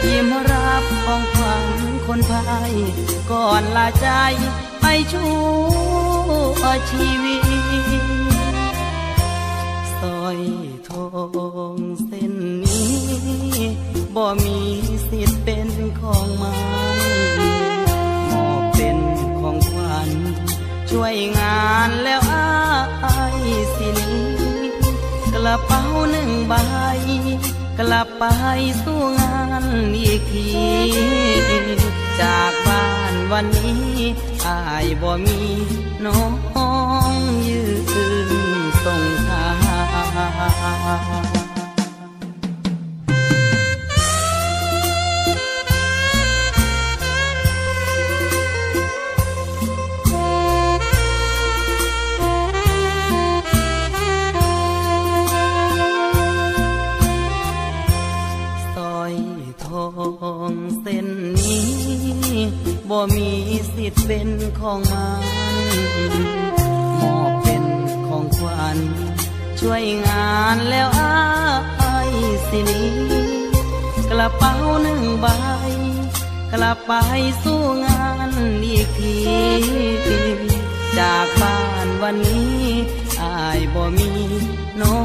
[0.06, 1.68] ยิ้มรับของขวัญ
[2.06, 2.74] คนพาย
[3.32, 4.08] ก่อนลาใจ
[4.82, 5.34] ไปชั่
[6.62, 7.46] วชีวิต
[10.00, 10.40] สร้อย
[10.90, 11.08] ทอ
[11.76, 13.72] งเส้นนี้
[14.16, 14.60] บ่มี
[15.10, 15.70] สิทธิ์เป็น
[16.00, 16.54] ของมั
[17.00, 17.01] น
[20.92, 22.22] ช่วยงานแล้ว
[23.04, 24.30] อายสินี้
[25.34, 26.54] กระเป๋าหนึ่งใบ
[27.80, 28.24] กลับไป
[28.84, 29.66] สู้งาน
[29.96, 30.50] อีกที
[32.22, 33.94] จากบ้านวันนี้
[34.48, 35.42] อายบ่มี
[36.06, 36.22] น้อ
[37.12, 37.14] ง
[37.48, 38.42] ยืน
[38.84, 39.46] ส่งทา
[41.38, 41.41] ง
[62.92, 63.32] บ่มี
[63.76, 64.30] สิทธิ์เป็น
[64.60, 66.14] ของมัน
[67.02, 67.66] มอบเป็น
[68.08, 68.78] ของขวัญ
[69.60, 72.12] ช่วยงานแล้วอาย
[72.48, 72.92] สินี้
[74.10, 75.28] กระเป๋าหนึ่งใบ
[76.52, 76.92] กลับไป
[77.44, 78.32] สู้งาน
[78.64, 79.16] อีกที
[81.00, 82.64] จากบ้านวันนี้
[83.22, 84.12] อายบ่มี
[84.82, 84.96] น้อ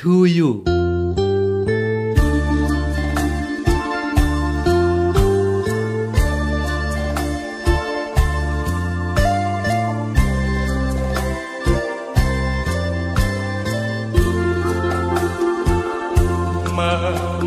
[0.00, 0.50] to you
[16.74, 16.98] เมื่อ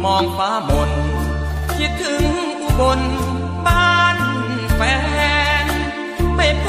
[0.04, 0.92] มองฟ้ามน
[1.78, 2.24] คิดถึง
[2.62, 3.02] อุบล
[3.68, 4.18] บ้าน
[4.76, 4.82] แฟ
[5.64, 5.68] น
[6.36, 6.68] ไม่พ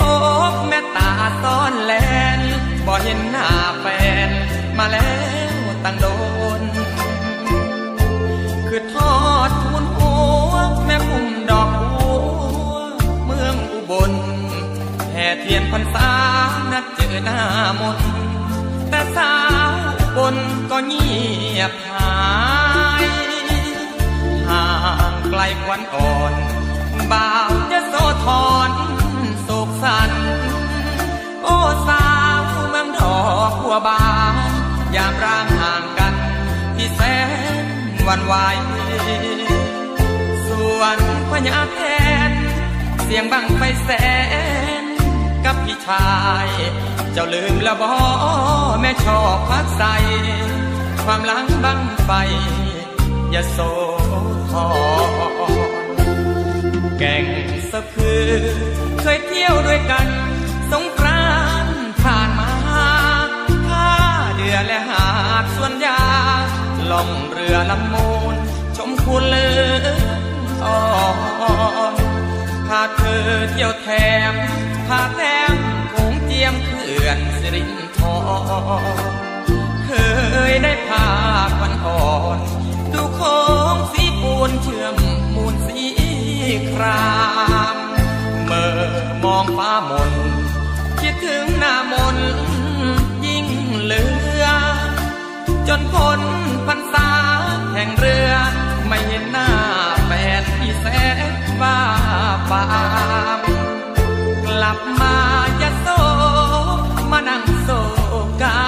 [0.51, 1.11] บแม่ตา
[1.43, 1.93] ซ่อนแล
[2.39, 2.41] น
[2.87, 3.49] บ่เห็นหน้า
[3.81, 3.87] แฟ
[4.29, 4.31] น
[4.79, 5.11] มาแล้
[5.53, 5.54] ว
[5.85, 6.07] ตั้งโด
[6.61, 6.63] น
[8.69, 9.15] คือทอ
[9.49, 10.13] ดทุนหั
[10.51, 10.55] ว
[10.87, 12.15] แม่พุ่มดอกบั
[12.71, 12.75] ว
[13.25, 14.13] เมืองอุบล
[15.13, 16.11] แห่เทียนพรรษา
[16.73, 17.41] นัดเจอหน้า
[17.81, 17.99] มน
[18.91, 19.35] แต่สา
[19.69, 19.73] ว
[20.17, 20.37] บน
[20.71, 21.15] ก็เงี
[21.59, 22.17] ยบหา
[23.05, 23.07] ย
[24.49, 24.65] ห่า
[25.11, 26.33] งไกลควันอ่อน
[27.13, 28.71] บ่าวจะโซทอน
[29.45, 30.11] โศกสัน
[31.43, 31.57] โอ้
[31.89, 32.07] สา
[32.39, 33.19] วเมืองดอ
[33.51, 34.05] กบัวบา
[34.49, 34.51] น
[34.97, 35.54] ยามร่า
[38.09, 38.35] วันไหว
[40.49, 40.99] ส่วน
[41.31, 41.81] พญาแท
[42.29, 42.31] น
[43.05, 43.91] เสียงบังไฟแส
[44.83, 44.85] น
[45.45, 46.07] กับพี่ชา
[46.47, 46.49] ย
[47.13, 47.93] เจ้าลืมแล้วบอ
[48.81, 49.83] แม่ชอบพักใส
[51.05, 52.11] ความหลังบังไฟ
[53.31, 53.59] อย่าโศ
[54.53, 54.94] ทอ
[72.97, 73.89] เธอเที่ยวแถ
[74.33, 74.35] ม
[74.87, 75.55] พาแต้ม
[75.93, 78.11] คงเจียมเขื่อนสิรินทร
[79.85, 79.91] เค
[80.51, 81.07] ยได้พา
[81.59, 82.07] ควันอ่อ
[82.37, 82.39] น
[82.93, 83.39] ดูโค้
[83.75, 84.97] งสีปูนเชื่อม
[85.35, 85.87] มูลสี
[86.73, 87.13] ครา
[87.75, 87.77] ม
[88.45, 88.81] เมื่อ
[89.25, 90.13] มองฟ้ามน
[91.01, 92.17] คิดถึงหน้ามน
[93.27, 93.47] ยิ่ง
[93.83, 94.05] เหลื
[94.43, 94.45] อ
[95.69, 96.21] จนพ้น
[96.67, 97.11] พรรษา
[97.73, 98.33] แห่งเรือ
[98.87, 99.51] ไม่เห็นหน้า
[100.87, 100.91] แส
[101.33, 101.79] นบ้า
[102.51, 102.65] ปา
[103.39, 103.41] ม
[104.47, 105.17] กลับมา
[105.61, 105.89] จะโซ
[107.11, 107.71] มานั่งโศ
[108.43, 108.59] กา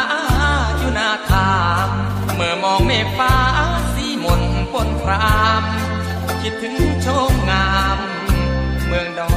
[0.79, 1.55] อยู่หน้าทา
[1.85, 1.87] ง
[2.35, 3.35] เมื่อมองเมฆฟ้า
[3.95, 4.43] สีมน
[4.73, 5.63] ปนคราม
[6.43, 7.99] คิดถึงโชมงาม
[8.87, 9.29] เมืองดอ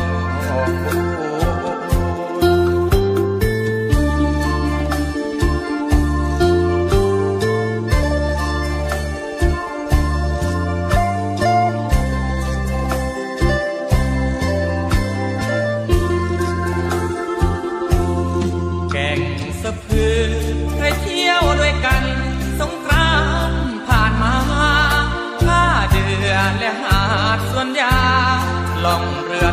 [0.69, 0.97] กบั
[1.28, 1.28] ว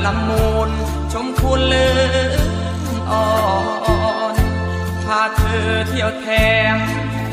[0.07, 0.71] ละมูล
[1.13, 1.89] ชมพูเลื
[2.79, 2.81] ม
[3.11, 3.27] อ่อ
[4.35, 4.37] น
[5.05, 6.27] พาเธอเที่ยวแท
[6.75, 6.77] ม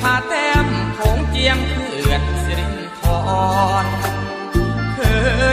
[0.01, 0.67] พาแต้ม
[0.97, 3.01] ผงเจียมเขื่อนสิรินท
[3.83, 3.85] ร
[4.93, 4.99] เค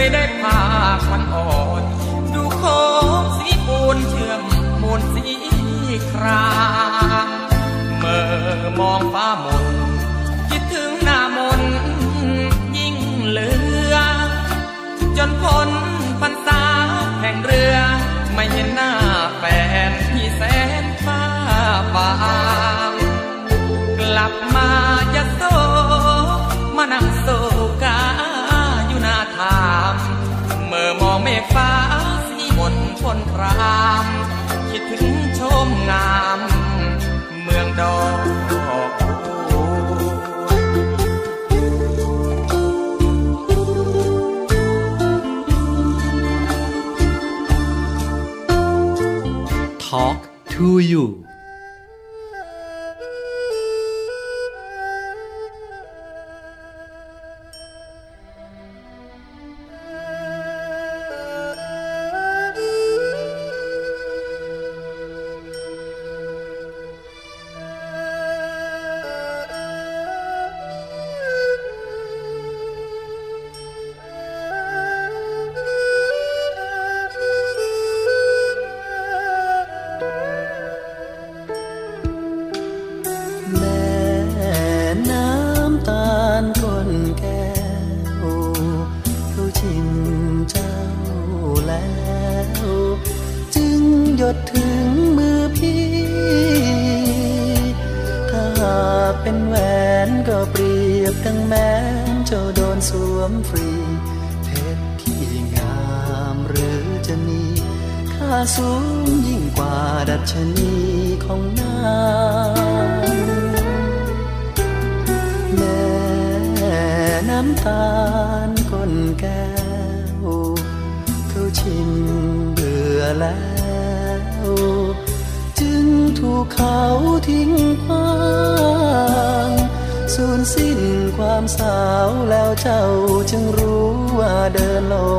[0.03, 0.59] ยได้พา
[1.07, 1.51] ขันอ่อ
[1.81, 1.83] น
[2.35, 2.63] ดูโค
[3.23, 4.43] กสีปูนเชื่อม
[4.83, 5.25] มูลสี
[6.13, 6.49] ครา
[7.27, 7.29] ม
[7.99, 9.67] เมื่อมองฟ้ามน
[10.51, 11.63] คิดถึงหน้ามน
[12.77, 12.97] ยิ่ง
[13.33, 13.70] เลย
[33.05, 34.07] มนพราม
[34.71, 36.41] คิดถึงชมงาม
[37.43, 38.91] เมืองดอก
[49.85, 50.17] ทอล์ก
[50.53, 51.05] to you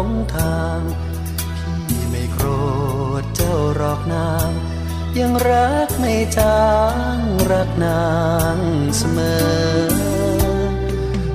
[0.06, 0.80] งทาง
[1.86, 2.48] พี่ไม่โกร
[3.22, 4.50] ธเจ้าหรอกนาง
[5.20, 6.66] ยังรักไม่จา
[7.18, 7.20] ง
[7.52, 8.06] รักนา
[8.56, 8.58] ง
[8.98, 9.82] เสมอ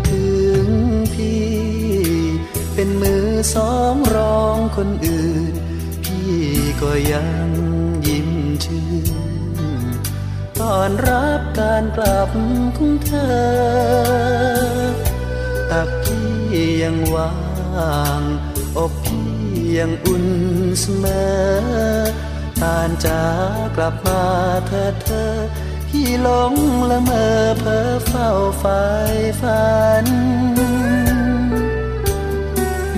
[0.08, 0.26] ถึ
[0.66, 0.68] ง
[1.14, 1.46] พี่
[2.74, 5.54] เป็นมือสองรองคนอื่น
[6.04, 6.36] พี่
[6.82, 7.48] ก็ยัง
[8.08, 8.30] ยิ้ม
[8.64, 9.16] ชื่น
[10.60, 12.30] ตอนรับการกลับ
[12.76, 14.06] ของเธอ
[15.70, 16.28] ตักพี่
[16.82, 17.32] ยังว่า
[18.20, 18.22] ง
[18.78, 19.26] อกพี่
[19.78, 20.26] ยังอุ่น
[20.80, 22.04] เสมอ
[22.60, 23.22] ตานจา
[23.76, 24.22] กลับมา
[24.66, 25.30] เธอเธอ
[25.88, 26.54] พี่หลง
[26.90, 28.64] ละเมอเพ้อเฝ้าไฟ
[29.40, 29.66] ฝั
[30.04, 30.06] น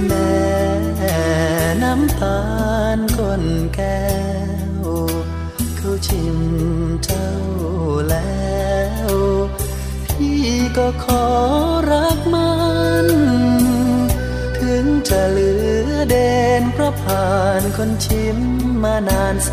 [0.07, 0.39] แม่
[1.83, 2.41] น้ำตา
[2.97, 4.09] ลก้นแก้
[4.83, 4.87] ว
[5.77, 6.39] เขาชิม
[7.05, 7.31] เจ้า
[8.09, 8.79] แล้
[9.11, 9.13] ว
[10.09, 10.43] พี่
[10.77, 11.25] ก็ขอ
[11.91, 12.51] รักมั
[13.05, 13.07] น
[15.11, 15.53] จะเหลื
[15.89, 17.31] อเด่นเพราะผ่า
[17.61, 18.39] นคนชิม
[18.83, 19.51] มานานแส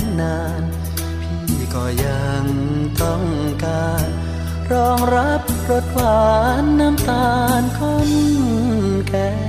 [0.00, 0.62] นนาน
[1.46, 2.44] พี่ก็ยัง
[3.02, 3.22] ต้อง
[3.64, 4.08] การ
[4.72, 6.26] รองรับรสหวา
[6.62, 7.30] นน้ำตา
[7.60, 8.10] ลคน
[9.08, 9.45] แก่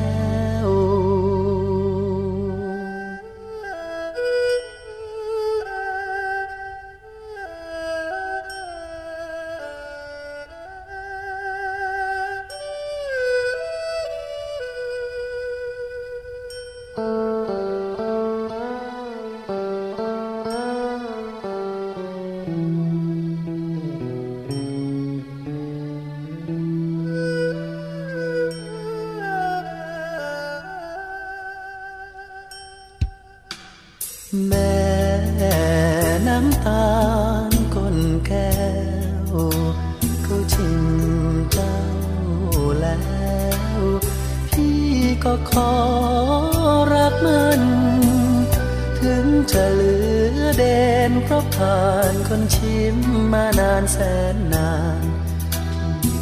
[51.26, 52.97] เพราะผ่านคนชิม
[53.34, 53.97] มานานแส
[54.34, 55.03] นนาน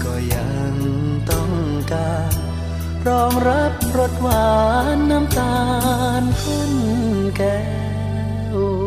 [0.03, 0.73] ก็ยัง
[1.29, 1.51] ต้อง
[1.91, 2.33] การ
[3.07, 4.49] รองรับรสหวา
[4.95, 5.57] นน้ำตา
[6.21, 6.73] ลข้น
[7.37, 7.59] แก้
[8.55, 8.84] ว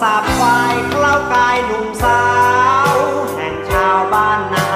[0.00, 2.24] สาบควายเคล้ากายหนุ่มสา
[2.92, 2.96] ว
[3.36, 4.68] แห่งชาวบ้านนา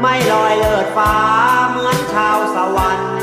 [0.00, 1.14] ไม่ลอยเลิศฟ้า
[1.68, 3.14] เหมือนชาวสวรรค์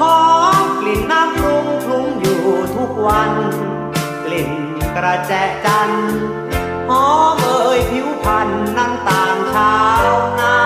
[0.00, 0.20] หอ
[0.64, 2.40] มกลิ่นน้ำรุงคลุ้งอยู่
[2.76, 3.32] ทุกวัน
[4.24, 4.50] กลิ่น
[4.96, 5.32] กระแจ
[5.64, 5.90] จัน
[6.88, 9.74] หอมเอ่ยผิวพรรณนั้นต่างชา
[10.06, 10.10] ว
[10.40, 10.56] นา